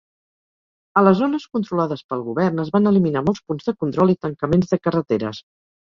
A 1.01 1.01
les 1.07 1.19
zones 1.19 1.43
controlades 1.57 2.01
pel 2.13 2.25
govern, 2.29 2.61
es 2.63 2.71
van 2.77 2.93
eliminar 2.93 3.25
molts 3.29 3.45
punts 3.51 3.69
de 3.69 3.77
control 3.85 4.15
i 4.15 4.19
tancaments 4.27 4.73
de 4.73 4.81
carreteres. 4.89 5.45